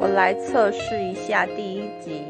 [0.00, 2.22] 我来测试一下第一集。